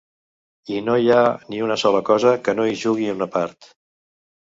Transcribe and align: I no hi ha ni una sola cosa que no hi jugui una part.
I 0.77 0.81
no 0.85 0.95
hi 1.01 1.11
ha 1.17 1.27
ni 1.51 1.61
una 1.67 1.79
sola 1.83 2.03
cosa 2.09 2.35
que 2.49 2.59
no 2.59 2.69
hi 2.73 2.83
jugui 2.83 3.15
una 3.19 3.33
part. 3.39 3.73